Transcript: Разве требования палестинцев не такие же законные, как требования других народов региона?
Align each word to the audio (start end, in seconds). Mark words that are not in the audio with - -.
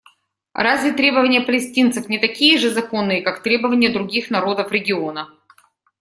Разве 0.55 0.93
требования 0.93 1.41
палестинцев 1.41 2.09
не 2.09 2.17
такие 2.17 2.57
же 2.57 2.71
законные, 2.71 3.21
как 3.21 3.43
требования 3.43 3.89
других 3.89 4.31
народов 4.31 4.71
региона? 4.71 5.29